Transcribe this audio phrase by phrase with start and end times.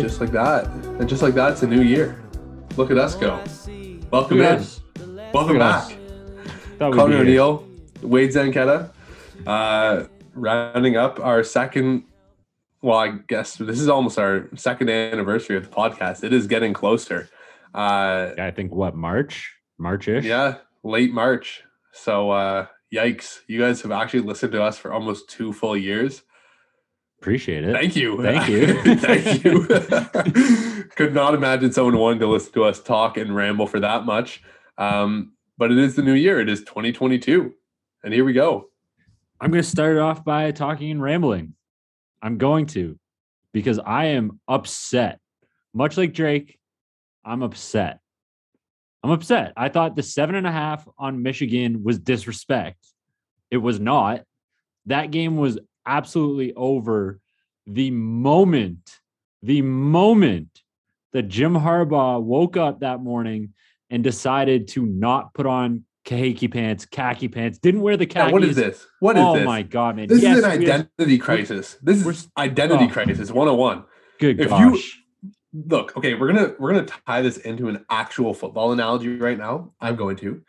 [0.00, 0.66] Just like that.
[0.66, 2.22] And just like that, it's a new year.
[2.76, 3.42] Look at us go.
[4.10, 4.46] Welcome in.
[4.46, 4.80] us.
[5.32, 5.96] Welcome back.
[6.78, 7.18] Connor.
[7.18, 7.64] O'Neill,
[8.02, 8.90] Wade Zanketta,
[9.46, 10.04] uh,
[10.34, 12.04] rounding up our second.
[12.80, 16.24] Well, I guess this is almost our second anniversary of the podcast.
[16.24, 17.28] It is getting closer.
[17.74, 20.24] Uh, I think what March, March-ish.
[20.24, 21.62] yeah, late March.
[21.92, 23.40] So, uh, yikes!
[23.46, 26.22] You guys have actually listened to us for almost two full years.
[27.22, 27.72] Appreciate it.
[27.72, 28.20] Thank you.
[28.20, 28.96] Thank you.
[28.96, 30.84] Thank you.
[30.96, 34.42] Could not imagine someone wanting to listen to us talk and ramble for that much.
[34.76, 36.40] Um, but it is the new year.
[36.40, 37.54] It is 2022.
[38.02, 38.70] And here we go.
[39.40, 41.54] I'm going to start it off by talking and rambling.
[42.20, 42.98] I'm going to
[43.52, 45.20] because I am upset.
[45.72, 46.58] Much like Drake,
[47.24, 48.00] I'm upset.
[49.04, 49.52] I'm upset.
[49.56, 52.84] I thought the seven and a half on Michigan was disrespect.
[53.48, 54.22] It was not.
[54.86, 57.20] That game was absolutely over
[57.66, 59.00] the moment,
[59.42, 60.62] the moment
[61.12, 63.54] that Jim Harbaugh woke up that morning
[63.90, 68.28] and decided to not put on khaki pants, khaki pants, didn't wear the khakis.
[68.28, 68.86] Yeah, what is this?
[69.00, 69.44] What is oh this?
[69.44, 70.08] my god, man!
[70.08, 71.76] This Yes, is an we have- identity crisis.
[71.82, 72.92] This is identity oh.
[72.92, 73.84] crisis 101.
[74.18, 74.60] Good if gosh.
[74.60, 74.80] you-
[75.54, 79.74] Look, okay, we're gonna we're gonna tie this into an actual football analogy right now.
[79.80, 80.40] I'm going to.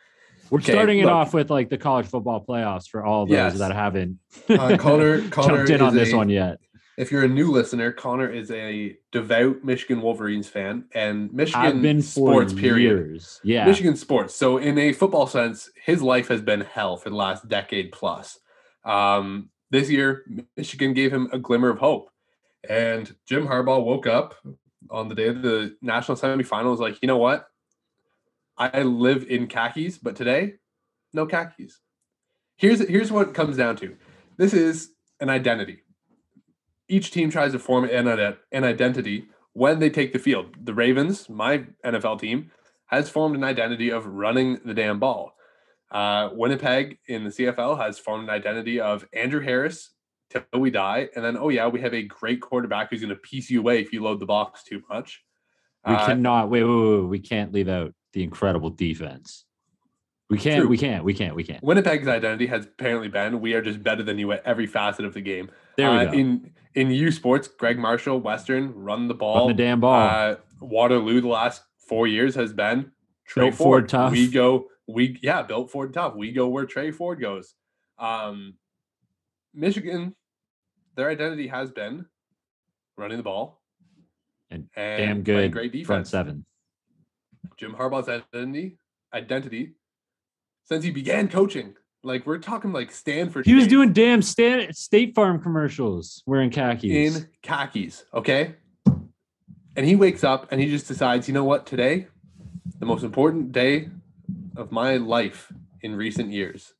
[0.49, 1.13] We're okay, starting it look.
[1.13, 3.57] off with like the college football playoffs for all those Yes.
[3.59, 4.19] that haven't
[4.49, 6.59] Uh, Connor, Connor jumped in on this a- one yet.
[6.95, 12.03] If you're a new listener, Connor is a devout Michigan Wolverines fan and Michigan been
[12.03, 12.53] sports.
[12.53, 12.81] Period.
[13.07, 13.41] years.
[13.43, 13.65] Yeah.
[13.65, 14.35] Michigan sports.
[14.35, 18.37] So, in a football sense, his life has been hell for the last decade plus.
[18.85, 20.23] Um, this year,
[20.55, 22.09] Michigan gave him a glimmer of hope.
[22.69, 24.35] And Jim Harbaugh woke up
[24.91, 27.47] on the day of the national semifinals, like, you know what?
[28.57, 30.55] I live in khakis, but today,
[31.13, 31.79] no khakis.
[32.57, 33.95] Here's here's what it comes down to.
[34.37, 35.83] This is an identity.
[36.87, 40.55] Each team tries to form an, an identity when they take the field.
[40.63, 42.51] The Ravens, my NFL team,
[42.87, 45.33] has formed an identity of running the damn ball.
[45.91, 49.91] Uh, Winnipeg in the CFL has formed an identity of Andrew Harris
[50.29, 53.15] till we die, and then oh yeah, we have a great quarterback who's going to
[53.15, 55.23] piece you away if you load the box too much.
[55.87, 59.45] we Uh, cannot wait, wait, wait, wait, we can't leave out the incredible defense.
[60.29, 60.69] We can't, True.
[60.69, 61.63] we can't, we can't, we can't.
[61.63, 65.13] Winnipeg's identity has apparently been we are just better than you at every facet of
[65.13, 65.51] the game.
[65.77, 66.11] There we Uh, go.
[66.13, 69.47] In in U Sports, Greg Marshall, Western, run the ball.
[69.47, 70.09] Run the damn ball.
[70.09, 72.91] Uh, Waterloo the last four years has been
[73.27, 73.89] Tre Built Ford Ford.
[73.89, 74.11] tough.
[74.11, 76.15] We go, we yeah, built Ford tough.
[76.15, 77.53] We go where Tre Ford goes.
[77.99, 78.55] Um,
[79.53, 80.15] Michigan,
[80.95, 82.05] their identity has been
[82.97, 83.61] running the ball
[84.49, 85.87] And and Damn good great defense.
[85.87, 86.45] front seven.
[87.57, 88.77] Jim Harbaugh's identity
[89.13, 89.73] identity
[90.63, 91.75] since he began coaching.
[92.03, 93.45] Like we're talking like Stanford.
[93.45, 93.71] He was days.
[93.71, 97.15] doing damn Stan- State Farm commercials wearing khakis.
[97.15, 98.03] in khakis.
[98.13, 98.55] Okay.
[99.75, 102.07] And he wakes up and he just decides, you know what, today,
[102.79, 103.89] the most important day
[104.55, 106.73] of my life in recent years,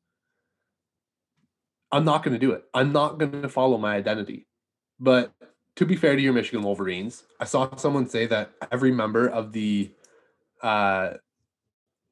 [1.92, 2.66] I'm not going to do it.
[2.74, 4.48] I'm not going to follow my identity.
[5.00, 5.34] But
[5.78, 9.54] to be fair to your Michigan Wolverines, I saw someone say that every member of
[9.54, 9.92] the
[10.64, 11.14] uh,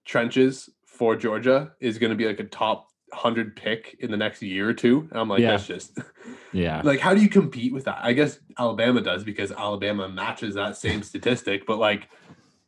[0.06, 4.42] trenches for Georgia is going to be like a top 100 pick in the next
[4.42, 5.08] year or two.
[5.12, 5.52] And I'm like, Yeah.
[5.52, 5.98] that's just
[6.54, 6.82] yeah.
[6.84, 10.78] like how do you compete with that i guess alabama does because alabama matches that
[10.78, 12.08] same statistic but like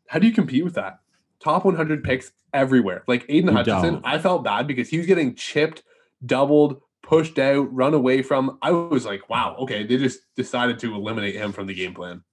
[0.07, 0.99] how do you compete with that
[1.39, 4.05] top 100 picks everywhere like aidan You hutchinson don't.
[4.05, 5.83] i felt bad because he was getting chipped
[6.25, 10.93] doubled pushed out run away from i was like wow okay they just decided to
[10.95, 12.23] eliminate him from the game plan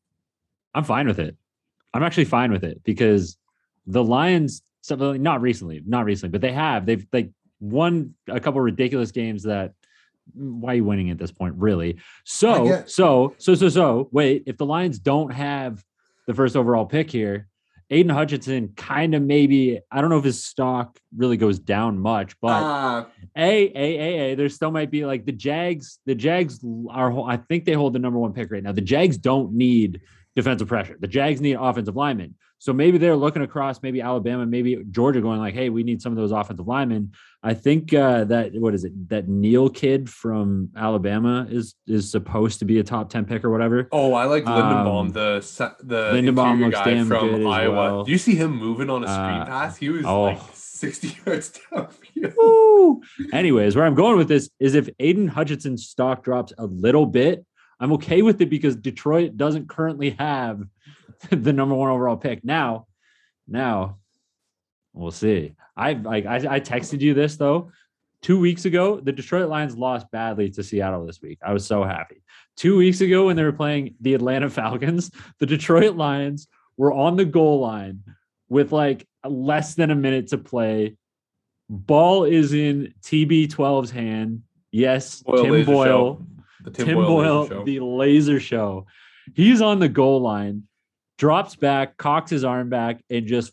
[0.75, 1.37] I'm fine with it.
[1.95, 3.37] I'm actually fine with it because
[3.87, 6.87] the Lions, not recently, not recently, but they have.
[6.87, 7.31] They've like
[7.61, 9.73] won a couple ridiculous games that.
[10.33, 11.99] Why are you winning at this point, really?
[12.25, 14.09] So, get- so, so, so, so.
[14.13, 15.83] Wait, if the Lions don't have
[16.29, 17.49] the first overall pick here,
[17.91, 19.81] Aidan Hutchinson kind of maybe.
[19.91, 23.05] I don't know if his stock really goes down much, but uh,
[23.37, 24.35] a, a, a, a.
[24.37, 25.99] There still might be like the Jags.
[26.07, 27.29] The Jags are.
[27.29, 28.71] I think they hold the number one pick right now.
[28.71, 30.01] The Jags don't need
[30.37, 30.97] defensive pressure.
[31.01, 32.37] The Jags need offensive linemen.
[32.61, 36.13] So maybe they're looking across, maybe Alabama, maybe Georgia, going like, "Hey, we need some
[36.13, 37.13] of those offensive linemen."
[37.43, 38.93] I think uh, that what is it?
[39.09, 43.51] That Neal kid from Alabama is is supposed to be a top ten pick or
[43.51, 43.89] whatever.
[43.93, 48.05] oh i like linderbaum Um, the the Linderbaum guy damn from iowa well.
[48.05, 50.23] do you see him moving on a screen Uh, pass he was oh.
[50.25, 53.01] like 60 yards downfield
[53.33, 57.45] Anyways, where I'm going with this is if Aidan Hutchinson's stock drops a little bit,
[57.79, 60.63] I'm okay with it because Detroit doesn't currently have
[61.31, 62.45] the number one overall pick.
[62.45, 62.87] Now,
[63.47, 63.99] now
[64.93, 65.55] we'll see.
[65.77, 67.73] I like I, I texted you this though.
[68.23, 71.39] Two weeks ago, the Detroit Lions lost badly to Seattle this week.
[71.43, 72.23] I was so happy.
[72.55, 77.17] Two weeks ago, when they were playing the Atlanta Falcons, the Detroit Lions were on
[77.17, 78.03] the goal line
[78.49, 80.97] with like less than a minute to play.
[81.71, 84.43] Ball is in TB12's hand.
[84.71, 86.27] Yes, Boyle Tim Boyle.
[86.63, 88.87] The Tim, Boyle, laser the laser show.
[89.35, 90.65] He's on the goal line,
[91.21, 93.53] drops back, cocks his arm back, and just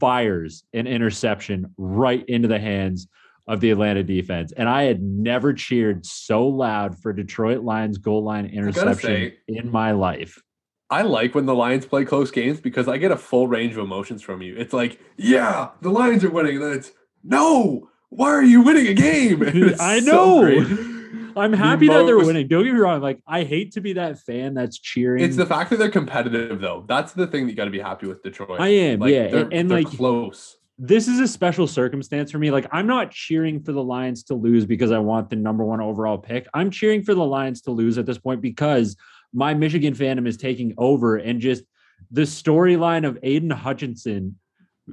[0.00, 3.06] fires an interception right into the hands
[3.46, 4.50] of the Atlanta defense.
[4.50, 9.70] And I had never cheered so loud for Detroit Lions goal line interception say- in
[9.70, 10.42] my life.
[10.90, 13.78] I like when the Lions play close games because I get a full range of
[13.78, 14.56] emotions from you.
[14.56, 16.56] It's like, yeah, the Lions are winning.
[16.56, 16.92] And then it's,
[17.22, 19.42] no, why are you winning a game?
[19.80, 20.40] I so know.
[20.42, 20.95] great.
[21.36, 22.48] I'm happy that they're most- winning.
[22.48, 23.00] Don't get me wrong.
[23.00, 25.22] Like, I hate to be that fan that's cheering.
[25.24, 26.84] It's the fact that they're competitive, though.
[26.88, 28.60] That's the thing that you got to be happy with Detroit.
[28.60, 29.28] I am, Like, yeah.
[29.28, 30.56] they're, And, and like, close.
[30.78, 32.50] this is a special circumstance for me.
[32.50, 35.80] Like, I'm not cheering for the Lions to lose because I want the number one
[35.80, 36.46] overall pick.
[36.54, 38.96] I'm cheering for the Lions to lose at this point because
[39.32, 41.64] my Michigan fandom is taking over and just
[42.10, 44.38] the storyline of Aidan Hutchinson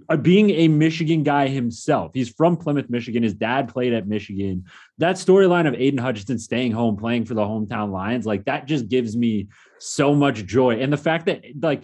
[0.09, 2.11] Uh, being a Michigan guy himself.
[2.15, 3.21] He's from Plymouth, Michigan.
[3.21, 4.65] His dad played at Michigan.
[4.97, 8.87] That storyline of Aidan Hutchinson staying home, playing for the hometown Lions, like that just
[8.87, 10.79] gives me so much joy.
[10.79, 11.83] And the fact that, like,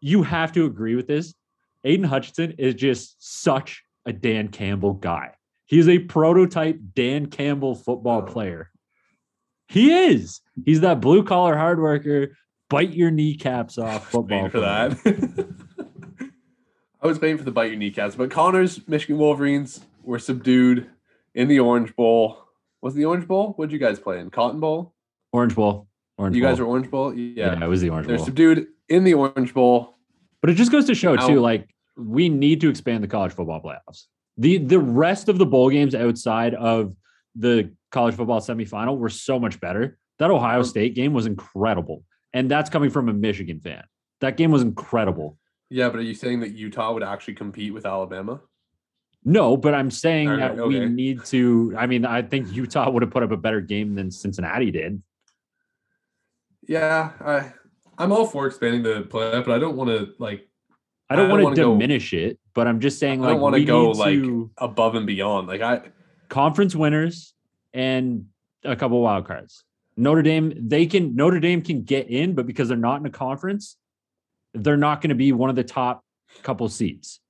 [0.00, 1.34] you have to agree with this.
[1.84, 5.32] Aidan Hutchinson is just such a Dan Campbell guy.
[5.66, 8.70] He's a prototype Dan Campbell football player.
[9.68, 10.40] He is.
[10.64, 12.36] He's that blue collar hard worker,
[12.68, 14.48] bite your kneecaps off football.
[14.48, 15.46] For that.
[17.02, 20.86] I was waiting for the bite your kneecaps, but Connor's Michigan Wolverines were subdued
[21.34, 22.44] in the Orange Bowl.
[22.82, 23.52] Was the Orange Bowl?
[23.56, 24.30] What did you guys play in?
[24.30, 24.94] Cotton Bowl?
[25.32, 25.88] Orange Bowl.
[26.18, 26.50] Orange you Bowl.
[26.50, 27.14] guys were Orange Bowl?
[27.14, 27.54] yeah.
[27.58, 27.64] Yeah.
[27.64, 28.16] it was the Orange Bowl.
[28.16, 29.96] They're subdued in the Orange Bowl.
[30.40, 33.32] But it just goes to show Now- too, like we need to expand the college
[33.32, 34.04] football playoffs.
[34.36, 36.94] The the rest of the bowl games outside of
[37.34, 39.98] the college football semifinal were so much better.
[40.18, 42.04] That Ohio State game was incredible.
[42.32, 43.82] And that's coming from a Michigan fan.
[44.20, 45.36] That game was incredible.
[45.70, 48.40] Yeah, but are you saying that Utah would actually compete with Alabama?
[49.24, 51.74] No, but I'm saying Okay, that we need to.
[51.78, 55.02] I mean, I think Utah would have put up a better game than Cincinnati did.
[56.66, 57.52] Yeah, I
[57.98, 60.48] I'm all for expanding the playoff, but I don't want to like
[61.08, 63.40] I don't don't want to go- diminish it, but I'm just saying I like don't
[63.40, 65.48] want to go like above and beyond.
[65.48, 65.82] Like I
[66.28, 67.34] conference winners
[67.74, 68.26] and
[68.64, 69.64] a couple wild cards.
[69.96, 73.10] Notre Dame, they can Notre Dame can get in, but because they're not in a
[73.10, 73.76] conference,
[74.54, 76.04] they're not going to be one of the top
[76.42, 77.20] couple seats.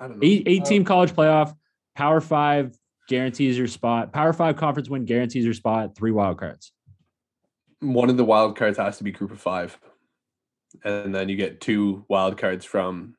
[0.00, 0.26] I don't know.
[0.26, 1.54] Eight, eight Uh, team college playoff,
[1.96, 2.76] Power Five
[3.08, 4.12] guarantees your spot.
[4.12, 5.96] Power Five conference win guarantees your spot.
[5.96, 6.72] Three wild cards.
[7.80, 9.78] one of the wild cards has to be group of five,
[10.84, 13.14] and then you get two wild cards from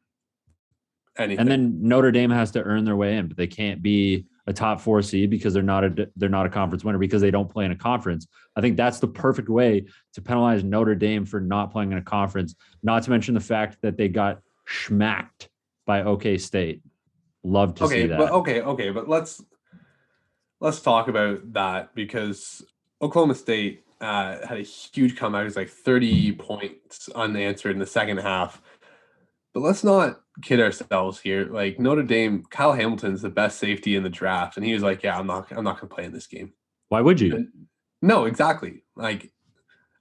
[1.18, 1.39] anything.
[1.39, 4.53] And then Notre Dame has to earn their way in, but they can't be a
[4.53, 7.49] top four seed because they're not a they're not a conference winner because they don't
[7.49, 8.27] play in a conference.
[8.55, 12.01] I think that's the perfect way to penalize Notre Dame for not playing in a
[12.01, 12.55] conference.
[12.81, 15.49] Not to mention the fact that they got smacked
[15.85, 16.81] by OK State.
[17.43, 18.17] Love to okay, see that.
[18.17, 19.41] but okay, okay, but let's
[20.59, 22.65] let's talk about that because
[23.03, 25.41] Oklahoma State uh, had a huge comeback.
[25.41, 28.63] It was like thirty points unanswered in the second half.
[29.53, 31.45] But let's not kid ourselves here.
[31.45, 35.03] Like Notre Dame, Kyle Hamilton's the best safety in the draft, and he was like,
[35.03, 36.53] "Yeah, I'm not, I'm not going to play in this game."
[36.89, 37.47] Why would you?
[38.01, 38.83] No, exactly.
[38.95, 39.31] Like,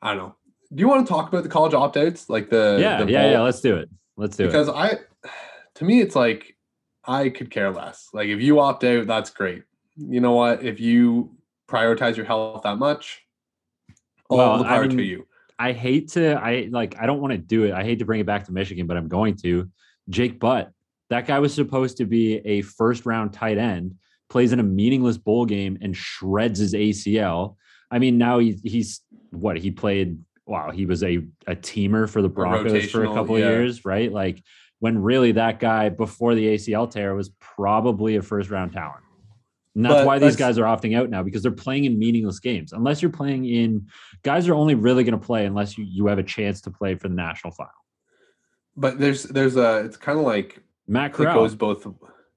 [0.03, 0.37] I don't know.
[0.75, 2.29] Do you want to talk about the college opt outs?
[2.29, 3.33] Like the yeah, the yeah, bowl?
[3.33, 3.41] yeah.
[3.41, 3.89] Let's do it.
[4.17, 4.73] Let's do because it.
[4.73, 4.93] Because
[5.25, 5.31] I,
[5.75, 6.57] to me, it's like
[7.05, 8.09] I could care less.
[8.13, 9.65] Like if you opt out, that's great.
[9.97, 10.63] You know what?
[10.63, 11.37] If you
[11.69, 13.23] prioritize your health that much,
[14.29, 15.27] all Well, the I power to you.
[15.59, 17.73] I hate to I like I don't want to do it.
[17.73, 19.71] I hate to bring it back to Michigan, but I'm going to.
[20.09, 20.71] Jake Butt.
[21.11, 23.95] That guy was supposed to be a first round tight end,
[24.29, 27.57] plays in a meaningless bowl game and shreds his ACL.
[27.91, 29.01] I mean, now he's he's
[29.31, 30.19] what he played.
[30.47, 33.49] Wow, he was a a teamer for the Broncos for a couple yeah.
[33.49, 34.13] years, right?
[34.13, 34.43] Like
[34.81, 39.03] when really that guy before the ACL tear was probably a first round talent.
[39.75, 42.41] And that's But why these guys are opting out now because they're playing in meaningless
[42.41, 42.73] games.
[42.73, 43.87] Unless you're playing in
[44.23, 46.95] guys are only really going to play unless you, you have a chance to play
[46.95, 47.71] for the national final.
[48.77, 51.87] But there's there's a it's kind of like Matt it goes both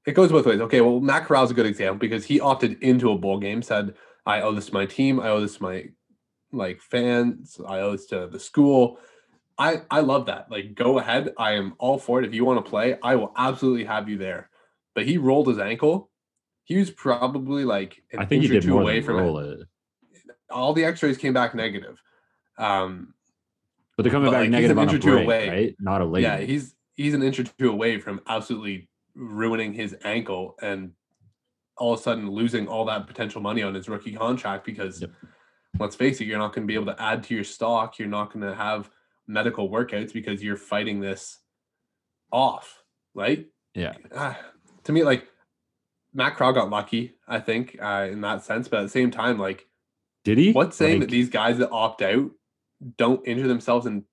[0.05, 0.59] it goes both ways.
[0.61, 3.95] Okay, well Matt Corral's a good example because he opted into a bowl game, said,
[4.25, 5.85] I owe this to my team, I owe this to my
[6.51, 8.99] like fans, I owe this to the school.
[9.57, 10.51] I I love that.
[10.51, 11.33] Like go ahead.
[11.37, 12.27] I am all for it.
[12.27, 14.49] If you want to play, I will absolutely have you there.
[14.93, 16.10] But he rolled his ankle.
[16.71, 19.59] He was probably like an I think inch or two away from it.
[19.59, 19.67] it.
[20.49, 22.01] All the x-rays came back negative.
[22.57, 23.13] Um
[23.97, 25.49] But they're coming But, back like, negative an inch or two break, away.
[25.49, 25.75] right?
[25.81, 26.21] Not a late.
[26.23, 30.93] yeah, he's he's an inch or two away from absolutely ruining his ankle and
[31.75, 35.11] all of a sudden losing all that potential money on his rookie contract because Yep.
[35.77, 37.99] let's face it, you're not going to be able to add to your stock.
[37.99, 38.89] You're not going to have
[39.27, 41.39] medical workouts because you're fighting this
[42.31, 42.81] off,
[43.13, 43.47] right?
[43.73, 43.93] Yeah.
[44.15, 44.39] Ah,
[44.85, 45.27] to me, like
[46.13, 48.67] Matt Corral got lucky, I think, uh, in that sense.
[48.67, 49.67] But at the same time, like,
[50.23, 50.51] Did he?
[50.51, 52.31] what's saying Like, that these guys that opt out
[52.97, 54.03] don't injure themselves in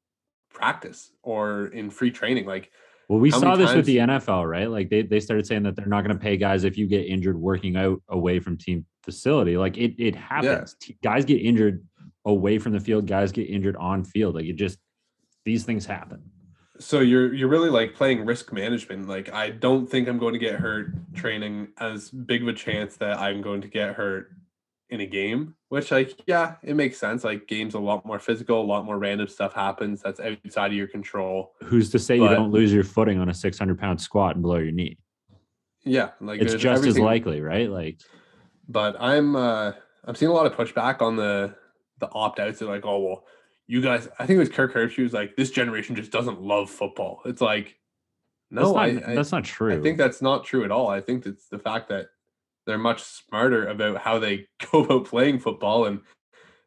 [0.51, 2.47] practice or in free training?
[2.47, 2.71] Like,
[3.09, 4.71] Well, we saw this with the NFL, right?
[4.71, 7.07] Like they, they started saying that they're not going to pay guys if you get
[7.07, 9.57] injured working out away from team facility.
[9.57, 10.77] Like it it happens.
[10.81, 11.85] T- Guys get injured
[12.25, 13.07] away from the field.
[13.07, 14.35] Guys get injured on field.
[14.35, 14.79] Like it just
[15.45, 16.31] these things happen.
[16.79, 19.09] So you're you're really like playing risk management.
[19.09, 22.97] Like, I don't think I'm going to get hurt training as big of a chance
[22.97, 24.31] that I'm going to get hurt
[24.91, 25.55] in a game.
[25.69, 27.25] Which, like, yeah, it makes sense.
[27.25, 30.77] Like, games a lot more physical, a lot more random stuff happens that's outside of
[30.77, 31.53] your control.
[31.63, 34.57] Who's to say you don't lose your footing on a 600 pound squat and below
[34.57, 34.99] your knee?
[35.85, 37.71] Yeah, like It's there's just as likely, right?
[37.71, 38.01] Like
[38.69, 39.73] but I'm uh
[40.05, 41.55] I'm seeing a lot of pushback on the
[41.99, 42.61] the opt outs.
[42.61, 43.25] They're like, oh well,
[43.69, 44.09] you guys.
[44.19, 47.21] I think it was Kirk Herbstreit was like, this generation just doesn't love football.
[47.27, 47.79] It's like,
[48.51, 49.79] no, that's not, I, that's not true.
[49.79, 50.89] I think that's not true at all.
[50.89, 52.07] I think it's the fact that
[52.67, 56.01] they're much smarter about how they go about playing football, and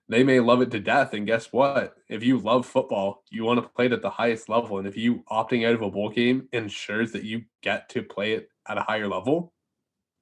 [0.08, 1.14] they may love it to death.
[1.14, 1.96] And guess what?
[2.08, 4.96] If you love football, you want to play it at the highest level, and if
[4.96, 8.78] you opting out of a bowl game ensures that you get to play it at
[8.78, 9.54] a higher level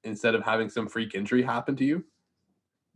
[0.02, 2.04] instead of having some freak injury happen to you,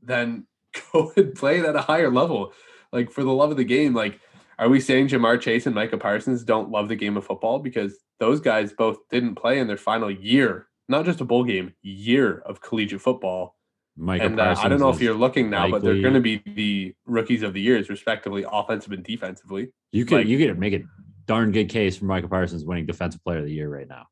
[0.03, 0.47] then
[0.93, 2.55] go and play it at a higher level.
[2.95, 4.21] Like for the love of the game, like
[4.59, 7.99] are we saying Ja'Marr Chase and Micah Parsons don't love the game of football because
[8.21, 12.39] those guys both didn't play in their final year, not just a bowl game, year
[12.47, 13.57] of collegiate football.
[13.97, 16.43] Micah and uh, I don't know if you're looking now, but they're going to be
[16.47, 19.73] the rookies of the years, respectively, offensive and defensively.
[19.93, 20.83] you could like- you could make a
[21.27, 24.07] darn good case for Micah Parsons winning defensive player of the year right now.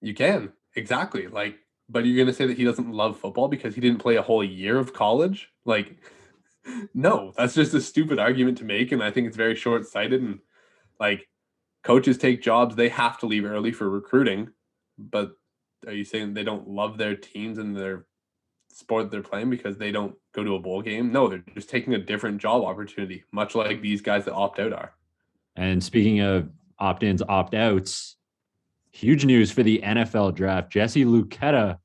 [0.00, 1.58] You can exactly like,
[1.90, 4.22] but you're going to say that he doesn't love football because he didn't play a
[4.22, 5.48] whole year of college?
[5.64, 5.96] Like,
[6.94, 10.22] no, that's just a stupid argument to make, and I think it's very short sighted.
[10.22, 10.40] And
[10.98, 11.28] like,
[11.82, 14.50] coaches take jobs; they have to leave early for recruiting.
[14.98, 15.32] But
[15.86, 18.06] are you saying they don't love their teams and their
[18.70, 21.12] sport they're playing because they don't go to a bowl game?
[21.12, 24.72] No, they're just taking a different job opportunity, much like these guys that opt out
[24.72, 24.92] are.
[25.56, 28.16] And speaking of opt-ins, opt-outs,
[28.90, 30.70] huge news for the NFL draft.
[30.70, 31.78] Jesse Luketa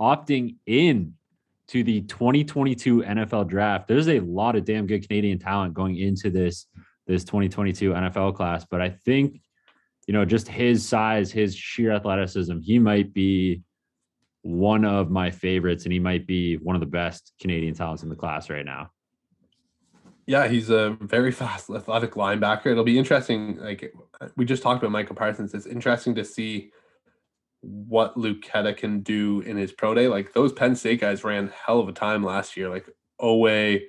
[0.00, 1.14] opting in
[1.68, 3.88] to the 2022 NFL draft.
[3.88, 6.66] There's a lot of damn good Canadian talent going into this
[7.06, 9.40] this 2022 NFL class, but I think
[10.06, 13.62] you know just his size, his sheer athleticism, he might be
[14.42, 18.10] one of my favorites and he might be one of the best Canadian talents in
[18.10, 18.90] the class right now.
[20.26, 22.66] Yeah, he's a very fast, athletic linebacker.
[22.66, 23.58] It'll be interesting.
[23.58, 23.92] Like
[24.36, 25.54] we just talked about Michael Parsons.
[25.54, 26.70] It's interesting to see
[27.66, 30.08] what Luketa can do in his pro day.
[30.08, 32.68] Like those Penn State guys ran hell of a time last year.
[32.68, 32.86] Like
[33.20, 33.82] Oweh,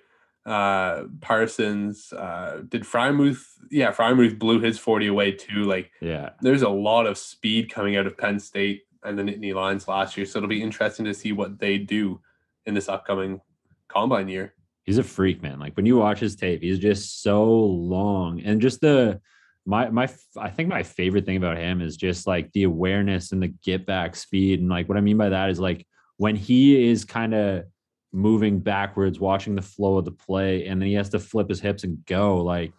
[0.46, 3.44] uh, Parsons, uh, did Freiermuth?
[3.72, 5.64] Yeah, Freiermuth blew his 40 away too.
[5.64, 6.32] Like Yeah.
[6.42, 10.18] there's a lot of speed coming out of Penn State and the Nittany Lions last
[10.18, 10.26] year.
[10.26, 12.22] So it'll be interesting to see what they do
[12.66, 13.42] in this upcoming
[13.88, 14.54] combine year.
[14.84, 18.62] he's a freak man like when you watch his tape he's just so long and
[18.62, 19.20] just the
[19.66, 20.08] my my
[20.38, 23.86] i think my favorite thing about him is just like the awareness and the get
[23.86, 25.86] back speed and like what i mean by that is like
[26.18, 27.64] when he is kind of
[28.14, 31.60] moving backwards watching the flow of the play and then he has to flip his
[31.60, 32.72] hips and go like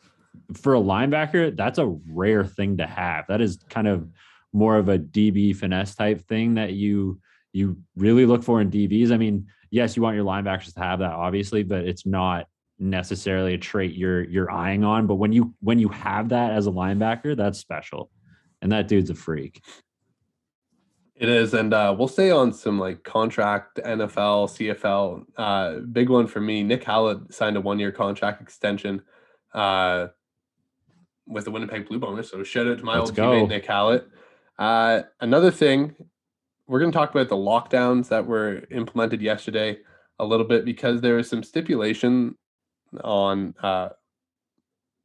[0.55, 3.27] for a linebacker that's a rare thing to have.
[3.29, 4.09] That is kind of
[4.53, 7.21] more of a db finesse type thing that you
[7.53, 11.01] you really look for in dbs i mean yes, you want your linebackers to have
[11.01, 12.47] that, obviously, but it's not
[12.79, 15.07] necessarily a trait you're you're eyeing on.
[15.07, 18.11] But when you when you have that as a linebacker, that's special.
[18.63, 19.63] And that dude's a freak.
[21.15, 25.25] It is, and uh, we'll stay on some like contract NFL, CFL.
[25.37, 26.63] Uh, big one for me.
[26.63, 29.01] Nick Hallett signed a one-year contract extension
[29.55, 30.09] uh,
[31.27, 32.31] with the Winnipeg Blue Bombers.
[32.31, 33.31] So shout out to my Let's old go.
[33.31, 34.07] teammate Nick Hallett.
[34.59, 35.95] Uh, another thing,
[36.67, 39.79] we're going to talk about the lockdowns that were implemented yesterday
[40.19, 42.37] a little bit because there is some stipulation
[43.03, 43.91] on uh,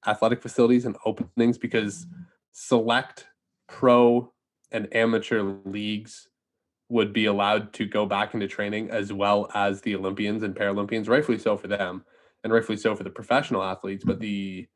[0.05, 2.05] athletic facilities and openings because
[2.51, 3.27] select
[3.67, 4.31] pro
[4.71, 6.27] and amateur leagues
[6.89, 11.07] would be allowed to go back into training as well as the Olympians and Paralympians,
[11.07, 12.03] rightfully so for them,
[12.43, 14.03] and rightfully so for the professional athletes.
[14.03, 14.67] But the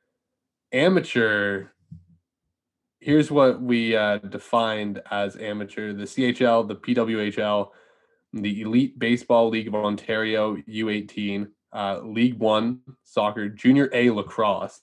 [0.72, 1.66] amateur,
[3.02, 7.70] here's what we uh, defined as amateur the CHL, the PWHL,
[8.32, 14.80] the Elite Baseball League of Ontario, U18, uh, League One soccer, Junior A lacrosse,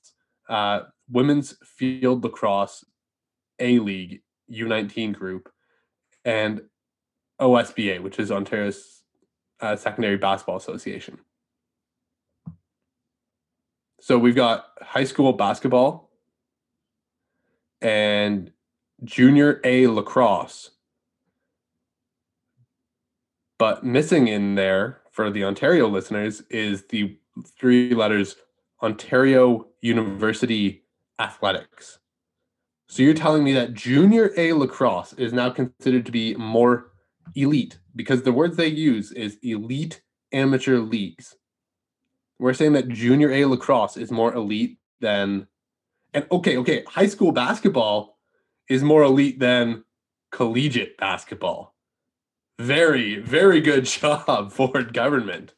[0.49, 0.81] uh,
[1.11, 2.85] Women's Field Lacrosse,
[3.59, 4.21] A League,
[4.51, 5.51] U19 group,
[6.25, 6.61] and
[7.41, 9.03] OSBA, which is Ontario's
[9.61, 11.19] uh, Secondary Basketball Association.
[14.01, 16.11] So we've got high school basketball
[17.81, 18.53] and
[19.05, 20.71] junior A lacrosse.
[23.59, 27.16] But missing in there for the Ontario listeners is the
[27.59, 28.37] three letters
[28.83, 30.83] Ontario University
[31.19, 31.99] Athletics.
[32.88, 36.92] So you're telling me that junior A lacrosse is now considered to be more
[37.37, 40.02] elite because the words they use is elite
[40.33, 41.37] amateur leagues.
[42.38, 45.47] We're saying that junior A lacrosse is more elite than
[46.14, 48.19] and okay, okay, high school basketball
[48.69, 49.85] is more elite than
[50.31, 51.75] collegiate basketball.
[52.62, 55.52] Very, very good job, Ford government.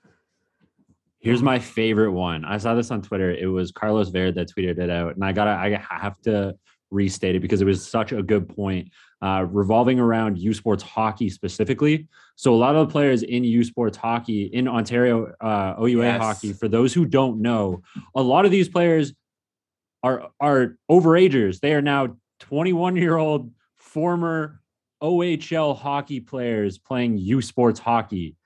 [1.19, 2.45] Here's my favorite one.
[2.47, 3.31] I saw this on Twitter.
[3.31, 6.55] It was Carlos Verde that tweeted it out, and I gotta, I have to
[6.91, 8.91] restate it because it was such a good point.
[9.21, 12.09] Uh, revolving around U Sports hockey specifically.
[12.37, 16.21] So a lot of the players in U Sports hockey in Ontario uh, OUA yes.
[16.21, 17.83] hockey, for those who don't know,
[18.15, 19.13] a lot of these players
[20.03, 21.61] are are overagers.
[21.61, 24.61] They are now 21 year old former
[25.05, 28.37] OHL hockey players playing U Sports hockey,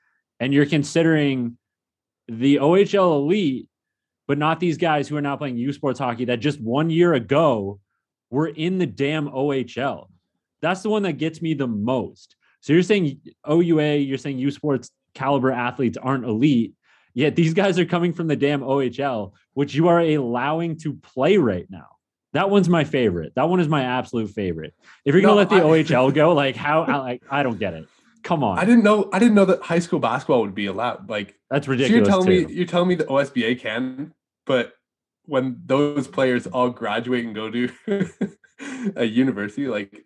[0.41, 1.57] and you're considering
[2.27, 3.69] the OHL elite,
[4.27, 7.15] but not these guys who are now playing U Sports hockey that just one year
[7.15, 7.79] ago
[8.31, 10.09] were in the damn OHL.
[10.61, 12.35] That's the one that gets me the most.
[12.61, 16.75] So you're saying OUA, you're saying U Sports caliber athletes aren't elite,
[17.15, 21.37] yet these guys are coming from the damn OHL, which you are allowing to play
[21.37, 21.87] right now.
[22.39, 23.33] That one's my favorite.
[23.35, 24.73] That one is my absolute favorite.
[25.05, 27.75] If you're gonna let the I, OHL go, like how, I, like I don't get
[27.75, 27.89] it.
[28.23, 28.61] Come on.
[28.61, 29.11] I didn't know.
[29.13, 31.11] I didn't know that high school basketball would be allowed.
[31.11, 31.91] Like that's ridiculous.
[31.91, 32.47] So you're telling too.
[32.47, 34.15] me you're telling me the OSBA can,
[34.47, 34.73] but
[35.25, 37.73] when those players all graduate and go to
[38.95, 40.05] a university, like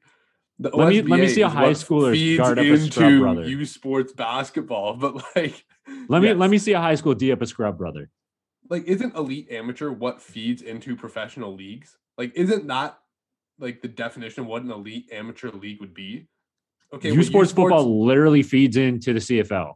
[0.59, 3.47] the let me let me see a high schooler guard up a scrub brother.
[3.47, 5.67] U sports basketball, but like
[6.09, 8.09] let me let me see a high school D up a scrub brother.
[8.71, 11.99] Like, isn't elite amateur what feeds into professional leagues?
[12.19, 12.99] Like, isn't that
[13.59, 16.27] like the definition of what an elite amateur league would be?
[16.93, 19.75] Okay, U Sports football literally feeds into the CFL,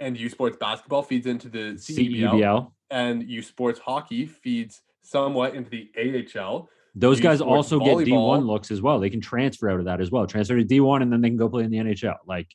[0.00, 2.72] and U Sports basketball feeds into the CEBL, CEBL.
[2.90, 6.68] and U Sports hockey feeds somewhat into the AHL.
[6.94, 8.04] Those guys also volleyball.
[8.04, 8.98] get D1 looks as well.
[8.98, 10.26] They can transfer out of that as well.
[10.26, 12.16] Transfer to D1 and then they can go play in the NHL.
[12.26, 12.48] Like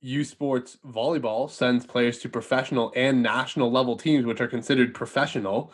[0.00, 5.72] U Sports volleyball sends players to professional and national level teams, which are considered professional.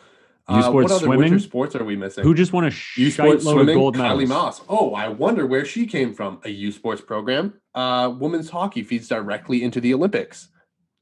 [0.49, 1.39] U uh, Sports uh, what other swimming.
[1.39, 2.23] sports are we missing?
[2.23, 3.75] Who just won a U Sports swimming?
[3.75, 4.61] Gold Kylie Masse.
[4.67, 6.39] Oh, I wonder where she came from.
[6.43, 7.53] A U Sports program.
[7.73, 10.49] Uh, women's hockey feeds directly into the Olympics.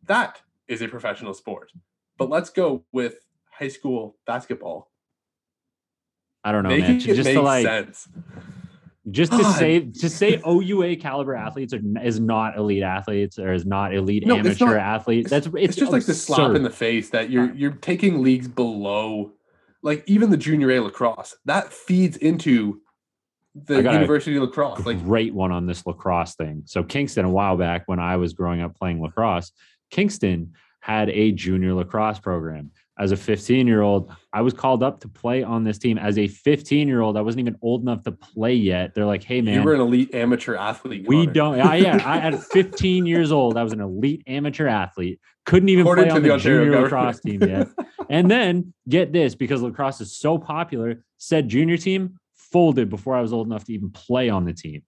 [0.05, 1.71] That is a professional sport.
[2.17, 3.15] But let's go with
[3.51, 4.91] high school basketball.
[6.43, 6.99] I don't know, Making man.
[6.99, 8.07] Just to like sense.
[9.11, 13.65] Just to say, to say OUA caliber athletes are, is not elite athletes or is
[13.65, 15.29] not elite no, amateur not, athletes.
[15.29, 15.91] That's it's, it's just absurd.
[15.93, 19.31] like the slap in the face that you're you're taking leagues below,
[19.81, 22.81] like even the junior A lacrosse that feeds into
[23.55, 24.85] the University of lacrosse.
[24.85, 26.63] Like great one on this lacrosse thing.
[26.65, 29.51] So Kingston a while back when I was growing up playing lacrosse,
[29.91, 34.11] Kingston had a junior lacrosse program as a 15 year old.
[34.33, 37.17] I was called up to play on this team as a 15 year old.
[37.17, 38.93] I wasn't even old enough to play yet.
[38.93, 39.55] They're like, hey, man.
[39.55, 41.05] You were an elite amateur athlete.
[41.07, 41.57] We don't.
[41.57, 42.01] yeah, yeah.
[42.05, 45.19] I at 15 years old, I was an elite amateur athlete.
[45.45, 46.83] Couldn't even According play on the, the junior government.
[46.83, 47.67] lacrosse team yet.
[48.09, 53.21] and then get this because lacrosse is so popular, said junior team folded before I
[53.21, 54.83] was old enough to even play on the team.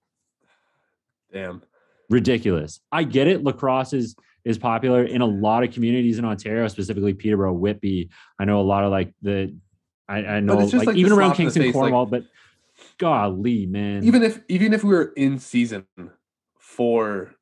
[1.32, 1.62] Damn.
[2.10, 2.82] Ridiculous.
[2.91, 3.43] I get it.
[3.43, 8.10] Lacrosse is is popular in a lot of communities in Ontario, specifically Peterborough, Whitby.
[8.39, 9.56] I know a lot of like the,
[10.08, 12.23] I, I know like, like, even around Kingston, face, Cornwall, like, but
[12.97, 14.04] golly, man.
[14.04, 15.86] Even if even if we were in season
[16.58, 17.36] for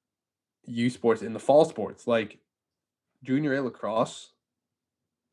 [0.65, 2.39] U sports in the fall sports, like
[3.23, 4.31] junior A lacrosse,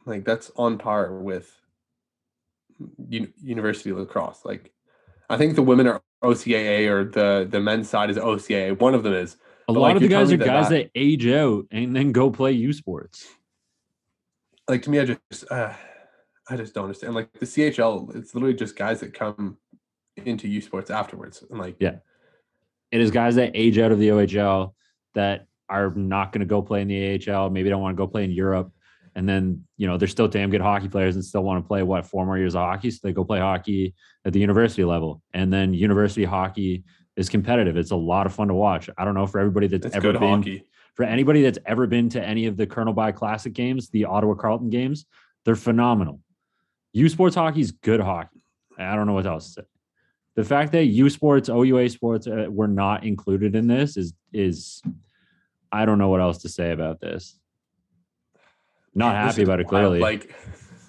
[0.06, 1.60] like that's on par with
[3.12, 4.44] un- university lacrosse.
[4.44, 4.72] Like
[5.28, 8.78] I think the women are OCAA or the the men's side is OCAA.
[8.78, 9.36] One of them is.
[9.68, 12.30] A lot like, of the guys are guys that, that, age out and then go
[12.30, 13.26] play U sports.
[14.68, 15.72] Like to me, I just uh,
[16.48, 17.14] I just don't understand.
[17.14, 19.58] Like the CHL, it's literally just guys that come
[20.16, 21.42] into U sports afterwards.
[21.50, 21.96] And like yeah,
[22.92, 24.74] it is guys that age out of the OHL
[25.14, 27.50] that are not going to go play in the AHL.
[27.50, 28.72] Maybe don't want to go play in Europe.
[29.16, 31.82] And then, you know, they're still damn good hockey players and still want to play
[31.82, 32.90] what four more years of hockey.
[32.90, 35.22] So they go play hockey at the university level.
[35.32, 36.84] And then university hockey
[37.16, 37.76] is competitive.
[37.76, 38.90] It's a lot of fun to watch.
[38.96, 40.64] I don't know for everybody that's, that's ever been hockey.
[40.94, 44.34] for anybody that's ever been to any of the Colonel By Classic games, the Ottawa
[44.34, 45.06] Carleton games,
[45.44, 46.20] they're phenomenal.
[46.92, 48.42] U Sports hockey is good hockey.
[48.78, 49.66] I don't know what else to say.
[50.34, 54.82] The fact that U Sports, OUA Sports uh, were not included in this is is
[55.72, 57.38] I don't know what else to say about this.
[58.94, 59.70] Not happy about it.
[59.70, 59.98] wild.
[59.98, 60.34] Clearly, Like,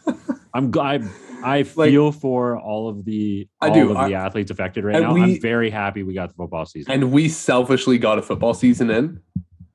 [0.57, 0.99] I'm I
[1.43, 3.91] I Like- feel for all of the I all do.
[3.91, 5.13] of I- the athletes affected right now.
[5.13, 6.91] we- I'm very happy we got the football season.
[6.91, 9.19] and we selfishly got a football season in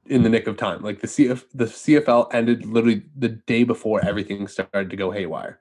[0.07, 0.83] in the nick of time.
[0.83, 5.61] Like the CF, the CFL ended literally the day before everything started to go haywire.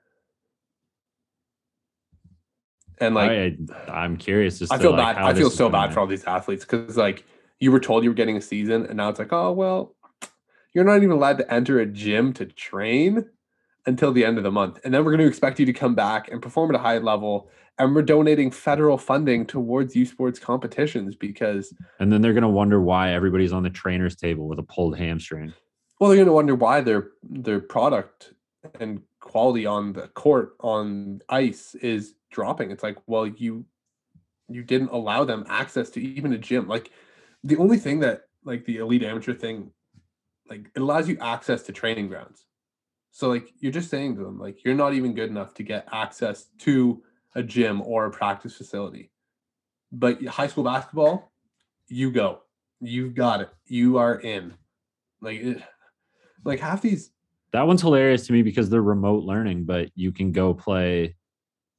[3.00, 3.56] And like I,
[3.88, 4.60] I'm curious.
[4.70, 5.24] I to, feel like, bad.
[5.24, 7.24] I feel so bad for all these athletes because like
[7.60, 9.94] you were told you were getting a season, and now it's like, oh well,
[10.74, 13.26] you're not even allowed to enter a gym to train
[13.86, 15.94] until the end of the month, and then we're going to expect you to come
[15.94, 17.50] back and perform at a high level.
[17.78, 22.80] And we're donating federal funding towards U Sports competitions because, And then they're gonna wonder
[22.80, 25.52] why everybody's on the trainer's table with a pulled hamstring.
[25.98, 28.34] well, they're going to wonder why their their product
[28.78, 32.70] and quality on the court on ice is dropping.
[32.70, 33.64] It's like, well, you
[34.48, 36.68] you didn't allow them access to even a gym.
[36.68, 36.90] Like
[37.42, 39.70] the only thing that like the elite amateur thing,
[40.48, 42.44] like it allows you access to training grounds.
[43.12, 45.86] So like you're just saying to them, like you're not even good enough to get
[45.92, 47.02] access to
[47.34, 49.10] a gym or a practice facility.
[49.92, 51.30] But high school basketball,
[51.88, 52.40] you go.
[52.80, 53.50] You've got it.
[53.66, 54.54] You are in.
[55.20, 55.62] Like it,
[56.44, 57.10] like half these
[57.52, 61.14] That one's hilarious to me because they're remote learning, but you can go play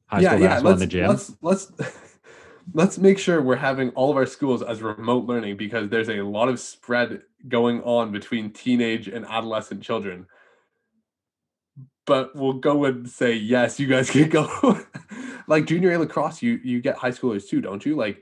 [0.06, 0.48] high yeah, school yeah.
[0.48, 1.08] basketball in the gym.
[1.10, 1.72] let's let's
[2.74, 6.22] let's make sure we're having all of our schools as remote learning because there's a
[6.22, 10.28] lot of spread going on between teenage and adolescent children.
[12.06, 14.80] But we'll go and say yes, you guys can go.
[15.48, 17.96] like junior A lacrosse, you you get high schoolers too, don't you?
[17.96, 18.22] Like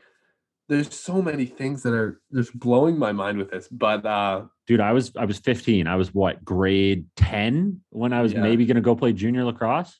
[0.70, 3.68] there's so many things that are just blowing my mind with this.
[3.70, 5.88] But uh Dude, I was I was 15.
[5.88, 8.42] I was what grade 10 when I was Yeah.
[8.42, 10.00] maybe gonna go play junior lacrosse.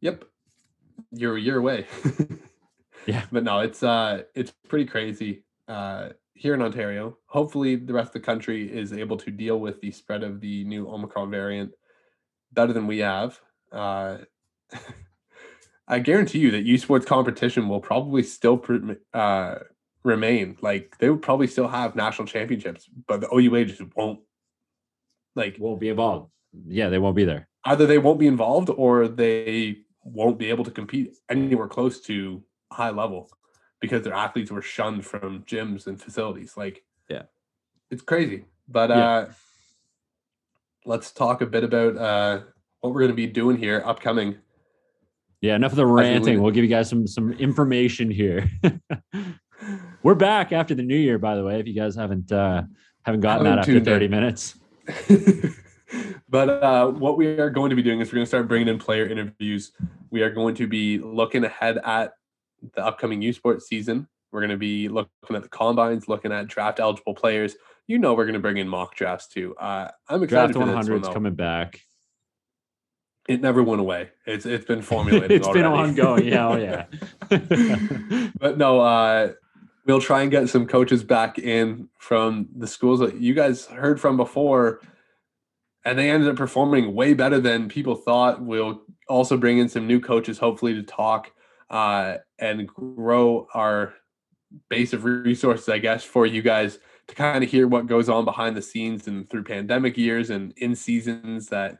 [0.00, 0.24] Yep.
[1.12, 1.86] You're a year away.
[3.06, 3.22] Yeah.
[3.30, 7.16] But no, it's uh it's pretty crazy uh here in Ontario.
[7.26, 10.64] Hopefully the rest of the country is able to deal with the spread of the
[10.64, 11.70] new Omicron variant
[12.52, 13.40] better than we have.
[13.72, 14.18] Uh
[15.88, 19.56] I guarantee you that U Sports competition will probably still pre- uh
[20.04, 20.56] remain.
[20.60, 24.20] Like they would probably still have national championships, but the OUA just won't
[25.34, 26.30] like Won't be involved.
[26.66, 27.48] Yeah, they won't be there.
[27.66, 32.42] either they won't be involved or they won't be able to compete anywhere close to
[32.72, 33.28] high level
[33.80, 37.24] because their athletes were shunned from gyms and facilities like Yeah.
[37.90, 39.08] it's crazy but Yeah.
[39.08, 39.32] uh
[40.86, 42.40] let's talk a bit about uh
[42.80, 44.36] what we're going to be doing here upcoming
[45.40, 46.40] Yeah, enough of the ranting.
[46.40, 48.48] We'll give you guys some some information here.
[50.02, 51.58] We're back after the new year, by the way.
[51.58, 52.62] If you guys haven't uh
[53.02, 53.84] haven't gotten Haven't that after in.
[53.84, 54.56] 30 minutes.
[56.28, 58.68] but uh, what we are going to be doing is we're going to start bringing
[58.68, 59.72] in player interviews.
[60.10, 62.14] We are going to be looking ahead at
[62.74, 64.08] the upcoming U Sports season.
[64.32, 67.54] We're going to be looking at the combines, looking at draft eligible players.
[67.86, 69.54] You know, we're going to bring in mock drafts too.
[69.56, 71.02] Uh, I'm excited Draft for 100 one.
[71.02, 71.80] is coming back.
[73.28, 74.10] It never went away.
[74.24, 75.32] It's it's been formulated.
[75.32, 76.26] it's been ongoing.
[76.26, 76.86] Yeah, oh yeah.
[78.38, 79.32] but no, uh,
[79.84, 84.00] we'll try and get some coaches back in from the schools that you guys heard
[84.00, 84.80] from before,
[85.84, 88.42] and they ended up performing way better than people thought.
[88.42, 91.32] We'll also bring in some new coaches, hopefully, to talk
[91.70, 93.94] uh, and grow our
[94.68, 98.24] base of resources, I guess, for you guys to kind of hear what goes on
[98.24, 101.78] behind the scenes and through pandemic years and in seasons that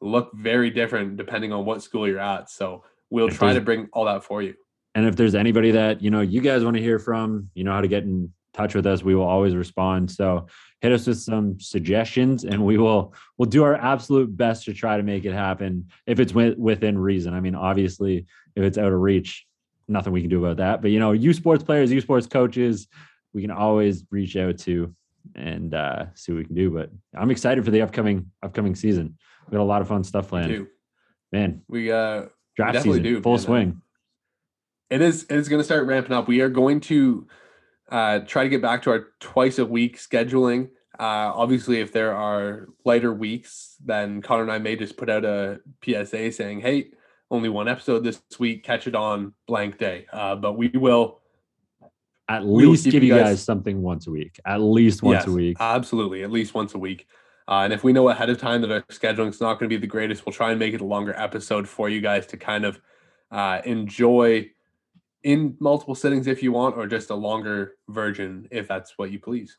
[0.00, 2.50] look very different depending on what school you're at.
[2.50, 4.54] So we'll try to bring all that for you.
[4.94, 7.72] And if there's anybody that you know you guys want to hear from, you know
[7.72, 9.02] how to get in touch with us.
[9.02, 10.10] We will always respond.
[10.10, 10.46] So
[10.80, 14.96] hit us with some suggestions, and we will we'll do our absolute best to try
[14.96, 17.34] to make it happen if it's within reason.
[17.34, 19.46] I mean, obviously, if it's out of reach,
[19.86, 20.82] nothing we can do about that.
[20.82, 22.88] But you know, you sports players, you sports coaches,
[23.38, 24.92] we can always reach out to
[25.36, 26.70] and uh, see what we can do.
[26.70, 29.16] But I'm excited for the upcoming upcoming season.
[29.46, 30.66] We got a lot of fun stuff planned.
[31.30, 32.24] Man, We uh
[32.56, 33.40] draft definitely season, do, full man.
[33.40, 33.82] swing.
[34.90, 36.26] it is it is going to start ramping up.
[36.26, 37.28] We are going to
[37.92, 40.70] uh try to get back to our twice a week scheduling.
[40.98, 45.24] Uh obviously if there are lighter weeks, then Connor and I may just put out
[45.24, 46.90] a PSA saying, "Hey,
[47.30, 51.20] only one episode this week, catch it on blank day." Uh but we will
[52.28, 54.38] At We least give you guys- guys something once a week.
[54.44, 55.56] At least once a week.
[55.60, 57.06] Absolutely, at least once a week.
[57.48, 59.74] Uh, and if we know ahead of time that our scheduling is not going to
[59.74, 62.36] be the greatest, we'll try and make it a longer episode for you guys to
[62.36, 62.78] kind of
[63.30, 64.50] uh, enjoy
[65.22, 69.18] in multiple settings if you want, or just a longer version if that's what you
[69.18, 69.56] please.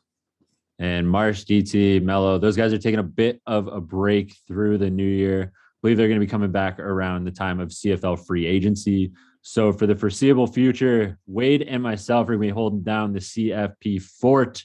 [0.78, 4.88] and Marsh, DT, Mello, those guys are taking a bit of a break through the
[4.88, 5.52] new year.
[5.82, 9.12] believe they're going to be coming back around the time of CFL free agency.
[9.42, 13.20] So for the foreseeable future, Wade and myself are going to be holding down the
[13.20, 14.64] CFP fort.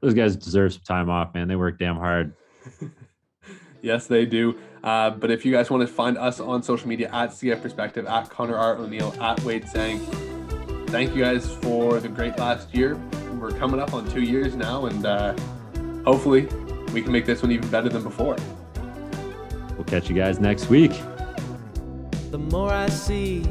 [0.00, 1.48] those guys deserve some time off, man.
[1.48, 2.34] They work damn hard.
[3.82, 4.58] yes, they do.
[4.82, 8.04] Uh, but if you guys want to find us on social media at CF Perspective,
[8.06, 8.76] at Connor R.
[8.76, 9.98] O'Neill, at Wade Sang,
[10.88, 13.00] thank you guys for the great last year.
[13.40, 15.34] We're coming up on two years now, and uh,
[16.04, 16.48] hopefully
[16.92, 18.36] we can make this one even better than before.
[19.74, 20.92] We'll catch you guys next week.
[22.30, 23.44] The more I see,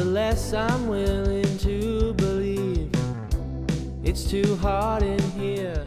[0.00, 2.90] the less I'm willing to believe.
[4.02, 5.86] It's too hard in here